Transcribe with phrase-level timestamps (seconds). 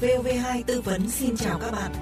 [0.00, 1.92] VV2 tư vấn xin chào các bạn.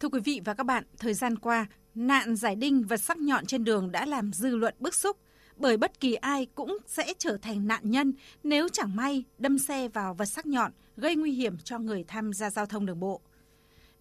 [0.00, 3.46] Thưa quý vị và các bạn, thời gian qua, nạn giải đinh và sắc nhọn
[3.46, 5.16] trên đường đã làm dư luận bức xúc
[5.56, 8.12] bởi bất kỳ ai cũng sẽ trở thành nạn nhân
[8.44, 12.32] nếu chẳng may đâm xe vào vật sắc nhọn gây nguy hiểm cho người tham
[12.32, 13.20] gia giao thông đường bộ.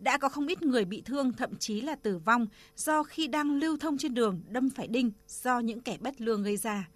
[0.03, 3.55] Đã có không ít người bị thương thậm chí là tử vong do khi đang
[3.55, 6.89] lưu thông trên đường đâm phải đinh do những kẻ bất lương gây ra.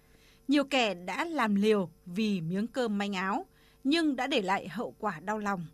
[0.48, 3.46] Nhiều kẻ đã làm liều vì miếng cơm manh áo,
[3.84, 5.66] nhưng đã để lại hậu quả đau lòng.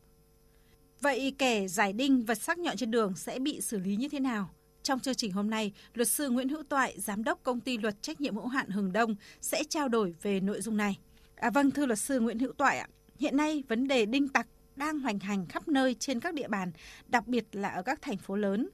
[1.01, 4.21] Vậy kẻ giải đinh vật sắc nhọn trên đường sẽ bị xử lý như thế
[4.21, 4.51] nào?
[4.83, 8.03] Trong chương trình hôm nay, luật sư Nguyễn Hữu Toại, giám đốc công ty luật
[8.03, 10.99] trách nhiệm hữu hạn Hừng Đông sẽ trao đổi về nội dung này.
[11.35, 14.47] À, vâng, thưa luật sư Nguyễn Hữu Toại ạ, hiện nay vấn đề đinh tặc
[14.77, 16.73] đang hoành hành khắp nơi trên các địa bàn,
[17.09, 18.69] đặc biệt là ở các thành phố lớn.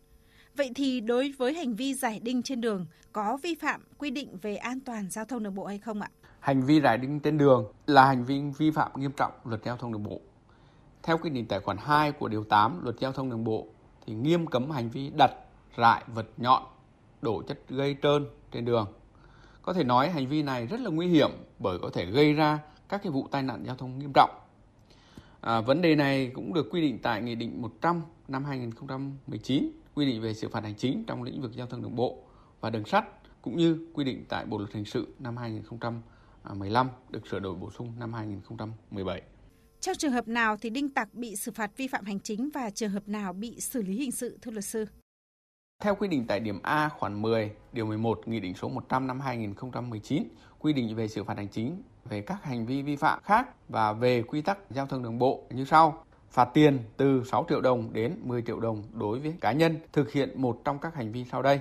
[0.56, 4.38] Vậy thì đối với hành vi giải đinh trên đường có vi phạm quy định
[4.42, 6.10] về an toàn giao thông đường bộ hay không ạ?
[6.40, 9.76] Hành vi giải đinh trên đường là hành vi vi phạm nghiêm trọng luật giao
[9.76, 10.20] thông đường bộ.
[11.02, 13.66] Theo quy định tài khoản 2 của điều 8 luật giao thông đường bộ
[14.06, 15.30] thì nghiêm cấm hành vi đặt
[15.76, 16.62] rải vật nhọn,
[17.22, 18.86] đổ chất gây trơn trên đường.
[19.62, 22.58] Có thể nói hành vi này rất là nguy hiểm bởi có thể gây ra
[22.88, 24.30] các cái vụ tai nạn giao thông nghiêm trọng.
[25.40, 30.06] À, vấn đề này cũng được quy định tại Nghị định 100 năm 2019 quy
[30.06, 32.18] định về xử phạt hành chính trong lĩnh vực giao thông đường bộ
[32.60, 33.04] và đường sắt
[33.42, 37.70] cũng như quy định tại Bộ luật hình sự năm 2015 được sửa đổi bổ
[37.70, 39.22] sung năm 2017.
[39.80, 42.70] Trong trường hợp nào thì đinh tặc bị xử phạt vi phạm hành chính và
[42.70, 44.86] trường hợp nào bị xử lý hình sự thưa luật sư?
[45.82, 49.20] Theo quy định tại điểm A khoản 10, điều 11 Nghị định số 100 năm
[49.20, 50.22] 2019
[50.58, 53.92] quy định về xử phạt hành chính về các hành vi vi phạm khác và
[53.92, 56.04] về quy tắc giao thông đường bộ như sau.
[56.30, 60.12] Phạt tiền từ 6 triệu đồng đến 10 triệu đồng đối với cá nhân thực
[60.12, 61.60] hiện một trong các hành vi sau đây.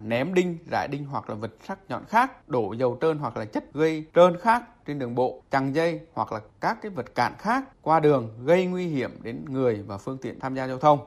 [0.00, 3.44] Ném đinh, rải đinh hoặc là vật sắc nhọn khác, đổ dầu trơn hoặc là
[3.44, 7.34] chất gây trơn khác trên đường bộ, chằng dây hoặc là các cái vật cản
[7.38, 10.98] khác qua đường gây nguy hiểm đến người và phương tiện tham gia giao thông.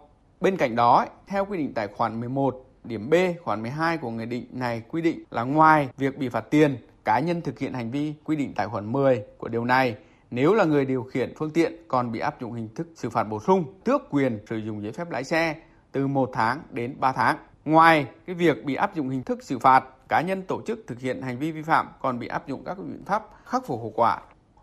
[0.41, 4.25] Bên cạnh đó, theo quy định tại khoản 11 điểm B khoản 12 của nghị
[4.25, 7.91] định này quy định là ngoài việc bị phạt tiền, cá nhân thực hiện hành
[7.91, 9.95] vi quy định tại khoản 10 của điều này
[10.31, 13.23] nếu là người điều khiển phương tiện còn bị áp dụng hình thức xử phạt
[13.23, 15.55] bổ sung, tước quyền sử dụng giấy phép lái xe
[15.91, 17.37] từ 1 tháng đến 3 tháng.
[17.65, 20.99] Ngoài cái việc bị áp dụng hình thức xử phạt, cá nhân tổ chức thực
[20.99, 23.93] hiện hành vi vi phạm còn bị áp dụng các biện pháp khắc phục hậu
[23.95, 24.21] quả.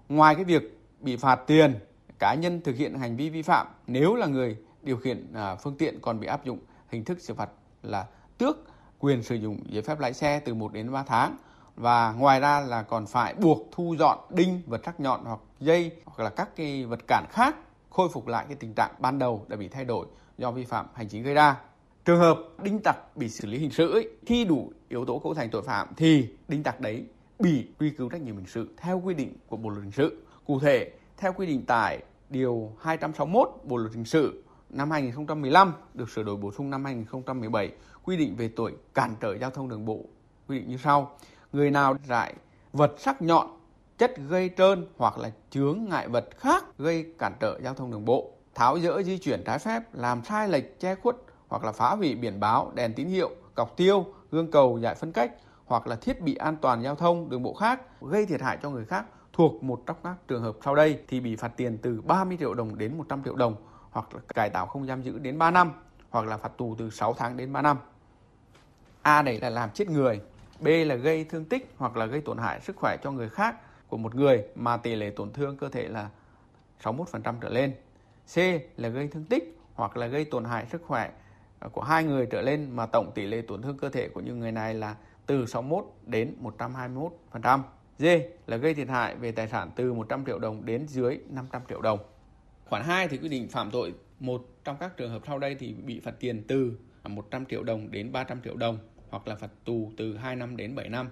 [0.09, 1.75] Ngoài cái việc bị phạt tiền,
[2.19, 5.77] cá nhân thực hiện hành vi vi phạm nếu là người điều khiển à, phương
[5.79, 6.59] tiện còn bị áp dụng
[6.89, 7.51] hình thức xử phạt
[7.83, 8.07] là
[8.39, 8.59] tước
[8.99, 11.37] quyền sử dụng giấy phép lái xe từ 1 đến 3 tháng
[11.77, 15.93] và ngoài ra là còn phải buộc thu dọn đinh vật sắc nhọn hoặc dây
[16.05, 17.57] hoặc là các cái vật cản khác
[17.91, 20.07] khôi phục lại cái tình trạng ban đầu đã bị thay đổi
[20.39, 21.57] do vi phạm hành chính gây ra.
[22.05, 25.35] Trường hợp đinh tặc bị xử lý hình sự ấy, khi đủ yếu tố cấu
[25.35, 27.05] thành tội phạm thì đinh tặc đấy
[27.39, 30.23] bị truy cứu trách nhiệm hình sự theo quy định của Bộ luật hình sự.
[30.47, 36.11] Cụ thể, theo quy định tại điều 261 Bộ luật hình sự năm 2015 được
[36.11, 37.73] sửa đổi bổ sung năm 2017
[38.03, 40.05] quy định về tội cản trở giao thông đường bộ
[40.49, 41.17] quy định như sau
[41.53, 42.35] người nào rải
[42.73, 43.47] vật sắc nhọn
[43.99, 48.05] chất gây trơn hoặc là chướng ngại vật khác gây cản trở giao thông đường
[48.05, 51.17] bộ tháo dỡ di chuyển trái phép làm sai lệch che khuất
[51.49, 55.13] hoặc là phá hủy biển báo đèn tín hiệu cọc tiêu gương cầu giải phân
[55.13, 55.33] cách
[55.67, 58.71] hoặc là thiết bị an toàn giao thông đường bộ khác gây thiệt hại cho
[58.71, 62.01] người khác thuộc một trong các trường hợp sau đây thì bị phạt tiền từ
[62.01, 63.57] 30 triệu đồng đến 100 triệu đồng
[63.91, 65.73] hoặc là cải tạo không giam giữ đến 3 năm
[66.11, 67.77] hoặc là phạt tù từ 6 tháng đến 3 năm.
[69.03, 70.21] A này là làm chết người,
[70.61, 73.57] B là gây thương tích hoặc là gây tổn hại sức khỏe cho người khác
[73.89, 76.11] của một người mà tỷ lệ tổn thương cơ thể là
[76.83, 77.73] 61% trở lên.
[78.35, 78.39] C
[78.77, 81.11] là gây thương tích hoặc là gây tổn hại sức khỏe
[81.59, 84.21] ờ, của hai người trở lên mà tổng tỷ lệ tổn thương cơ thể của
[84.21, 86.37] những người này là từ 61 đến
[87.33, 87.61] 121%.
[87.99, 88.05] D
[88.47, 91.81] là gây thiệt hại về tài sản từ 100 triệu đồng đến dưới 500 triệu
[91.81, 91.99] đồng.
[92.69, 95.73] Khoản 2 thì quy định phạm tội một trong các trường hợp sau đây thì
[95.73, 96.73] bị phạt tiền từ
[97.05, 98.79] 100 triệu đồng đến 300 triệu đồng
[99.11, 101.09] hoặc là phạt tù từ 2 năm đến 7 năm.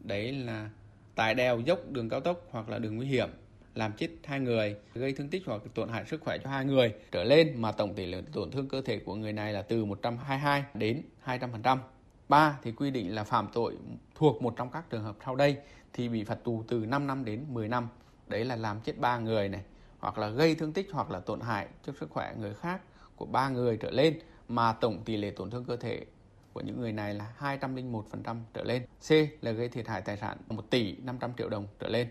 [0.00, 0.70] Đấy là
[1.14, 3.28] tại đèo dốc đường cao tốc hoặc là đường nguy hiểm
[3.74, 6.94] làm chết hai người, gây thương tích hoặc tổn hại sức khỏe cho hai người
[7.12, 9.84] trở lên mà tổng tỷ lệ tổn thương cơ thể của người này là từ
[9.84, 11.78] 122 đến 200%.
[12.28, 13.76] 3 thì quy định là phạm tội
[14.14, 15.56] thuộc một trong các trường hợp sau đây
[15.92, 17.88] thì bị phạt tù từ 5 năm đến 10 năm.
[18.28, 19.62] Đấy là làm chết ba người này,
[19.98, 22.80] hoặc là gây thương tích hoặc là tổn hại cho sức khỏe người khác
[23.16, 24.18] của ba người trở lên
[24.48, 26.04] mà tổng tỷ lệ tổn thương cơ thể
[26.54, 28.82] của những người này là 201% trở lên.
[29.08, 29.10] C
[29.44, 32.08] là gây thiệt hại tài sản 1 tỷ 500 triệu đồng trở lên.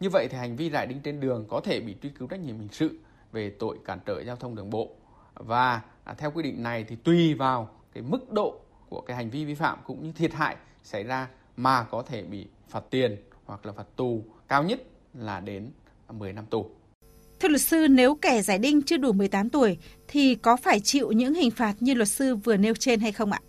[0.00, 2.40] Như vậy thì hành vi rải đinh trên đường có thể bị truy cứu trách
[2.40, 2.98] nhiệm hình sự
[3.32, 4.90] về tội cản trở giao thông đường bộ.
[5.34, 9.30] Và à, theo quy định này thì tùy vào cái mức độ của cái hành
[9.30, 13.16] vi vi phạm cũng như thiệt hại xảy ra mà có thể bị phạt tiền
[13.44, 14.82] hoặc là phạt tù cao nhất
[15.14, 15.70] là đến
[16.08, 16.70] 10 năm tù.
[17.40, 19.78] Thưa luật sư, nếu kẻ giải đinh chưa đủ 18 tuổi
[20.08, 23.32] thì có phải chịu những hình phạt như luật sư vừa nêu trên hay không
[23.32, 23.40] ạ?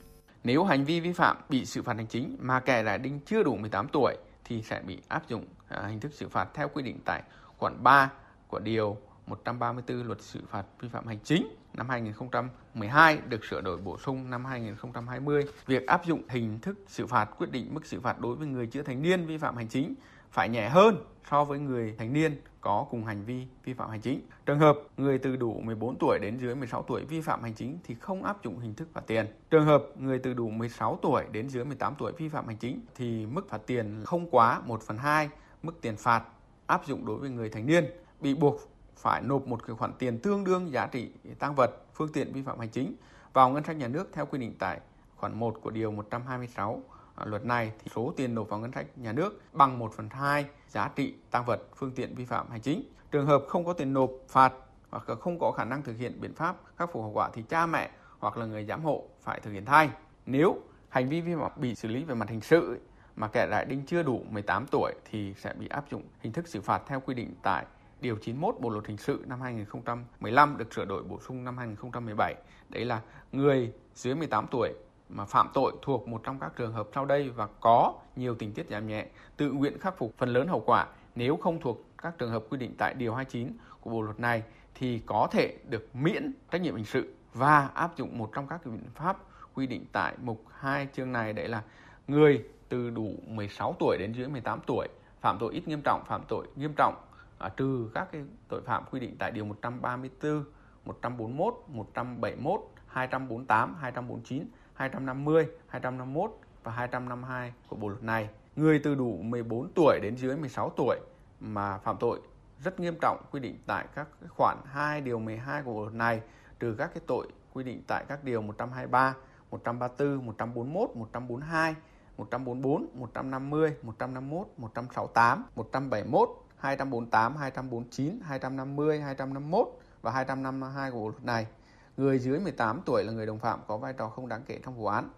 [0.46, 3.44] Nếu hành vi vi phạm bị xử phạt hành chính mà kẻ là đinh chưa
[3.44, 6.84] đủ 18 tuổi thì sẽ bị áp dụng à, hình thức xử phạt theo quy
[6.84, 7.24] định tại
[7.58, 8.12] khoản 3
[8.48, 8.98] của điều
[9.28, 14.30] 134 luật xử phạt vi phạm hành chính năm 2012 được sửa đổi bổ sung
[14.30, 15.46] năm 2020.
[15.66, 18.68] Việc áp dụng hình thức xử phạt quyết định mức xử phạt đối với người
[18.68, 19.94] chưa thành niên vi phạm hành chính
[20.32, 20.98] phải nhẹ hơn
[21.30, 24.22] so với người thành niên có cùng hành vi vi phạm hành chính.
[24.46, 27.80] Trường hợp người từ đủ 14 tuổi đến dưới 16 tuổi vi phạm hành chính
[27.84, 29.26] thì không áp dụng hình thức phạt tiền.
[29.50, 32.80] Trường hợp người từ đủ 16 tuổi đến dưới 18 tuổi vi phạm hành chính
[32.96, 35.30] thì mức phạt tiền không quá 1 phần 2
[35.64, 36.24] mức tiền phạt
[36.68, 37.86] áp dụng đối với người thành niên
[38.20, 38.60] bị buộc
[38.98, 42.60] phải nộp một khoản tiền tương đương giá trị tăng vật, phương tiện vi phạm
[42.60, 42.96] hành chính
[43.34, 44.80] vào ngân sách nhà nước theo quy định tại
[45.16, 46.84] khoản 1 của điều 126
[47.24, 50.46] luật này thì số tiền nộp vào ngân sách nhà nước bằng 1 phần 2
[50.68, 52.84] giá trị tăng vật phương tiện vi phạm hành chính.
[53.12, 54.54] Trường hợp không có tiền nộp, phạt
[54.90, 57.66] hoặc không có khả năng thực hiện biện pháp khắc phục hậu quả thì cha
[57.66, 57.90] mẹ
[58.20, 59.90] hoặc là người giám hộ phải thực hiện thay.
[60.26, 62.80] Nếu hành vi vi phạm bị xử lý về mặt hình sự
[63.16, 66.48] mà kẻ đại đinh chưa đủ 18 tuổi thì sẽ bị áp dụng hình thức
[66.48, 67.66] xử phạt theo quy định tại
[68.02, 72.36] Điều 91 Bộ Luật Hình sự năm 2015 được sửa đổi bổ sung năm 2017.
[72.70, 73.02] Đấy là
[73.32, 74.74] người dưới 18 tuổi
[75.10, 78.54] mà phạm tội thuộc một trong các trường hợp sau đây và có nhiều tình
[78.54, 79.06] tiết giảm nhẹ,
[79.38, 80.88] tự nguyện khắc phục phần lớn hậu quả.
[81.16, 84.44] Nếu không thuộc các trường hợp quy định tại điều 29 của bộ luật này
[84.76, 88.66] thì có thể được miễn trách nhiệm hình sự và áp dụng một trong các
[88.66, 89.18] biện pháp
[89.54, 91.62] quy định tại mục 2 chương này đấy là
[92.08, 94.88] người từ đủ 16 tuổi đến dưới 18 tuổi
[95.22, 96.96] phạm tội ít nghiêm trọng, phạm tội nghiêm trọng
[97.38, 100.44] à, trừ các cái tội phạm quy định tại điều 134,
[100.86, 106.32] 141, 171, 248, 249 250, 251
[106.64, 108.30] và 252 của bộ luật này.
[108.56, 111.00] Người từ đủ 14 tuổi đến dưới 16 tuổi
[111.40, 112.20] mà phạm tội
[112.64, 116.22] rất nghiêm trọng quy định tại các khoản 2 điều 12 của bộ luật này
[116.60, 119.16] trừ các cái tội quy định tại các điều 123,
[119.52, 121.76] 134, 141, 142,
[122.18, 129.68] 144, 150, 151, 168, 171, 248, 249, 250, 251
[130.02, 131.48] và 252 của bộ luật này
[131.98, 134.76] người dưới 18 tuổi là người đồng phạm có vai trò không đáng kể trong
[134.76, 135.10] vụ án.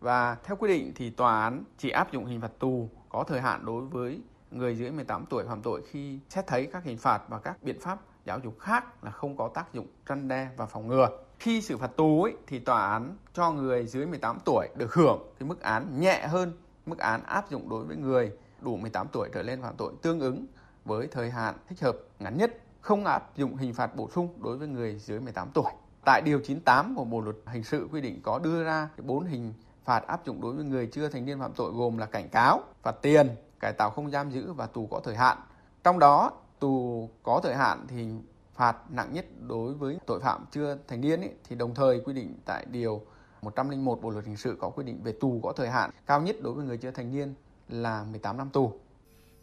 [0.00, 3.40] Và theo quy định thì tòa án chỉ áp dụng hình phạt tù có thời
[3.40, 4.20] hạn đối với
[4.50, 7.80] người dưới 18 tuổi phạm tội khi xét thấy các hình phạt và các biện
[7.80, 11.08] pháp giáo dục khác là không có tác dụng răn đe và phòng ngừa.
[11.38, 15.32] Khi xử phạt tù ấy, thì tòa án cho người dưới 18 tuổi được hưởng
[15.38, 16.52] cái mức án nhẹ hơn
[16.86, 20.20] mức án áp dụng đối với người đủ 18 tuổi trở lên phạm tội tương
[20.20, 20.46] ứng
[20.84, 24.56] với thời hạn thích hợp ngắn nhất, không áp dụng hình phạt bổ sung đối
[24.56, 25.72] với người dưới 18 tuổi.
[26.04, 29.52] Tại điều 98 của Bộ luật hình sự quy định có đưa ra bốn hình
[29.84, 32.60] phạt áp dụng đối với người chưa thành niên phạm tội gồm là cảnh cáo,
[32.82, 33.28] phạt tiền,
[33.60, 35.38] cải tạo không giam giữ và tù có thời hạn.
[35.84, 38.06] Trong đó, tù có thời hạn thì
[38.54, 42.12] phạt nặng nhất đối với tội phạm chưa thành niên ấy, thì đồng thời quy
[42.12, 43.02] định tại điều
[43.42, 46.36] 101 Bộ luật hình sự có quy định về tù có thời hạn cao nhất
[46.42, 47.34] đối với người chưa thành niên
[47.68, 48.72] là 18 năm tù.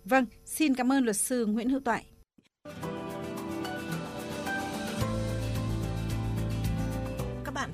[0.05, 2.05] Vâng, xin cảm ơn luật sư Nguyễn Hữu Toại.